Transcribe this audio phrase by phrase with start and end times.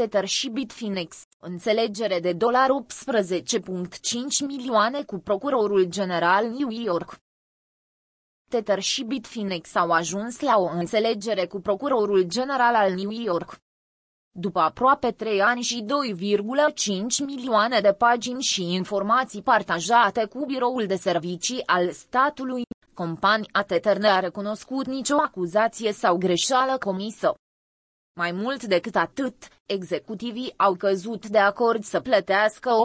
[0.00, 3.90] Tether și Bitfinex, înțelegere de dolar 18.5
[4.46, 7.18] milioane cu procurorul general New York.
[8.50, 13.58] Tether și Bitfinex au ajuns la o înțelegere cu procurorul general al New York.
[14.30, 20.96] După aproape 3 ani și 2,5 milioane de pagini și informații partajate cu Biroul de
[20.96, 22.62] Servicii al statului,
[22.94, 27.34] compania Tether n-a recunoscut nicio acuzație sau greșeală comisă.
[28.20, 29.34] Mai mult decât atât,
[29.66, 32.82] executivii au căzut de acord să plătească 18,5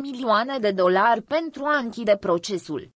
[0.00, 2.90] milioane de dolari pentru a închide procesul.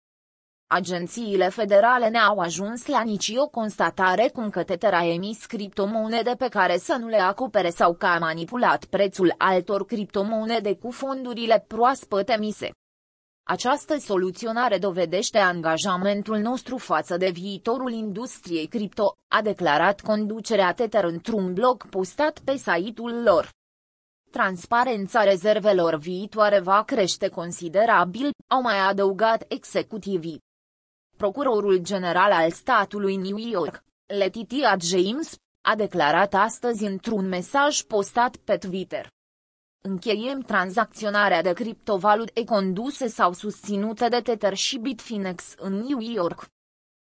[0.66, 6.48] Agențiile federale ne-au ajuns la nici o constatare cum că Tether a emis criptomonede pe
[6.48, 12.28] care să nu le acopere sau că a manipulat prețul altor criptomonede cu fondurile proaspăt
[12.28, 12.70] emise.
[13.44, 21.52] Această soluționare dovedește angajamentul nostru față de viitorul industriei cripto, a declarat conducerea Tether într-un
[21.52, 23.48] blog postat pe site-ul lor.
[24.30, 30.40] Transparența rezervelor viitoare va crește considerabil, au mai adăugat executivii.
[31.16, 38.56] Procurorul general al statului New York, Letitia James, a declarat astăzi într-un mesaj postat pe
[38.56, 39.08] Twitter.
[39.84, 46.46] Încheiem tranzacționarea de criptovalute conduse sau susținute de Tether și Bitfinex în New York.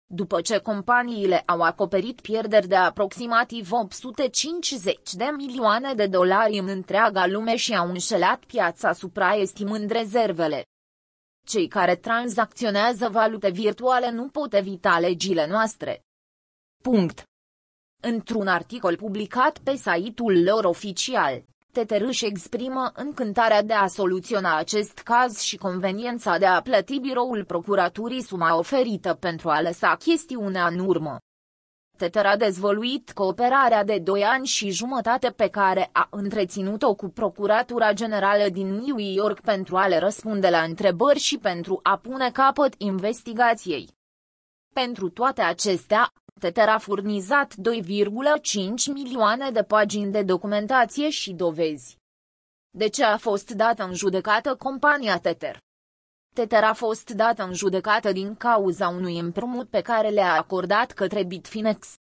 [0.05, 7.27] După ce companiile au acoperit pierderi de aproximativ 850 de milioane de dolari în întreaga
[7.27, 10.65] lume și au înșelat piața supraestimând rezervele.
[11.47, 16.01] Cei care tranzacționează valute virtuale nu pot evita legile noastre.
[16.83, 17.23] Punct.
[18.01, 24.97] Într-un articol publicat pe site-ul lor oficial, Tether își exprimă încântarea de a soluționa acest
[24.99, 30.79] caz și conveniența de a plăti biroul procuraturii suma oferită pentru a lăsa chestiunea în
[30.79, 31.17] urmă.
[31.97, 37.93] Tether a dezvoluit cooperarea de doi ani și jumătate pe care a întreținut-o cu Procuratura
[37.93, 42.73] Generală din New York pentru a le răspunde la întrebări și pentru a pune capăt
[42.77, 43.89] investigației.
[44.73, 46.11] Pentru toate acestea,
[46.43, 51.97] Tether a furnizat 2,5 milioane de pagini de documentație și dovezi.
[52.77, 55.57] De ce a fost dată în judecată compania Tether?
[56.35, 61.23] Tether a fost dată în judecată din cauza unui împrumut pe care le-a acordat către
[61.23, 61.93] Bitfinex.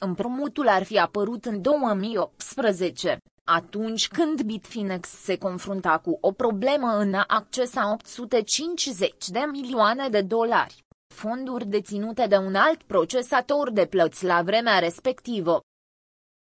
[0.00, 7.14] Împrumutul ar fi apărut în 2018, atunci când Bitfinex se confrunta cu o problemă în
[7.14, 10.83] a accesa 850 de milioane de dolari
[11.14, 15.60] fonduri deținute de un alt procesator de plăți la vremea respectivă.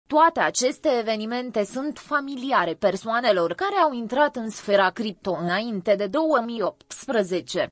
[0.07, 7.67] Toate aceste evenimente sunt familiare persoanelor care au intrat în sfera cripto înainte de 2018.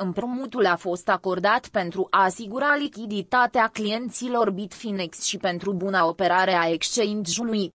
[0.00, 6.68] Împrumutul a fost acordat pentru a asigura lichiditatea clienților Bitfinex și pentru buna operare a
[6.68, 7.70] exchange-ului.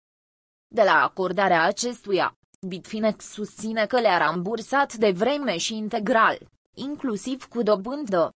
[0.68, 6.38] De la acordarea acestuia, Bitfinex susține că le-a rambursat de vreme și integral
[6.76, 8.32] inclusiv cu dobândă.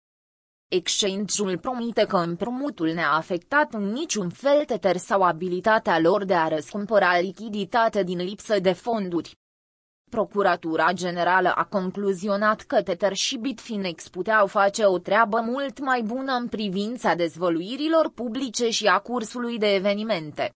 [0.69, 6.49] Exchange-ul promite că împrumutul ne-a afectat în niciun fel Tether sau abilitatea lor de a
[6.49, 9.35] răscumpăra lichiditate din lipsă de fonduri.
[10.11, 16.33] Procuratura Generală a concluzionat că Tether și Bitfinex puteau face o treabă mult mai bună
[16.33, 20.53] în privința dezvăluirilor publice și a cursului de evenimente.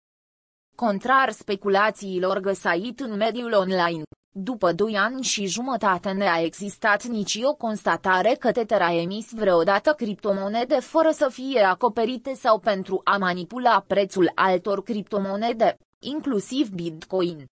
[0.77, 4.03] Contrar speculațiilor găsite în mediul online,
[4.33, 9.31] după doi ani și jumătate ne a existat nici o constatare că Tether a emis
[9.33, 17.47] vreodată criptomonede fără să fie acoperite sau pentru a manipula prețul altor criptomonede, inclusiv Bitcoin.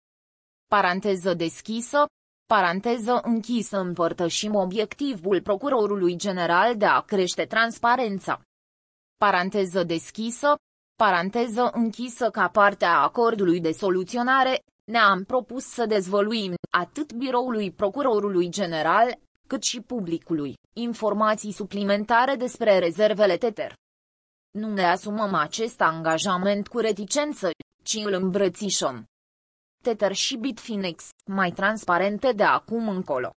[0.67, 2.05] Paranteză deschisă,
[2.45, 8.41] paranteză închisă împărtășim obiectivul procurorului general de a crește transparența.
[9.17, 10.55] Paranteză deschisă,
[10.95, 18.49] paranteză închisă ca parte a acordului de soluționare, ne-am propus să dezvăluim, atât biroului procurorului
[18.49, 23.73] general, cât și publicului, informații suplimentare despre rezervele Tether.
[24.51, 27.49] Nu ne asumăm acest angajament cu reticență,
[27.83, 29.05] ci îl îmbrățișăm.
[29.83, 33.31] Tether și Bitfinex, mai transparente de acum încolo.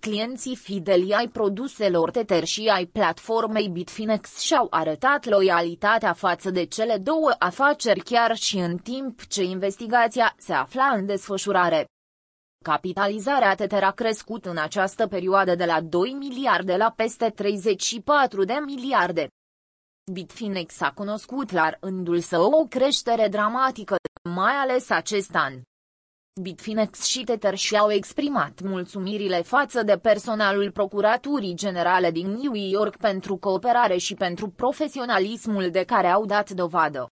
[0.00, 6.96] Clienții fideli ai produselor Tether și ai platformei Bitfinex și-au arătat loialitatea față de cele
[6.96, 11.86] două afaceri chiar și în timp ce investigația se afla în desfășurare.
[12.64, 18.54] Capitalizarea Tether a crescut în această perioadă de la 2 miliarde la peste 34 de
[18.64, 19.28] miliarde.
[20.12, 23.96] Bitfinex a cunoscut la rândul său o creștere dramatică,
[24.30, 25.52] mai ales acest an.
[26.38, 33.36] Bitfinex și Tether și-au exprimat mulțumirile față de personalul Procuraturii Generale din New York pentru
[33.36, 37.08] cooperare și pentru profesionalismul de care au dat dovadă.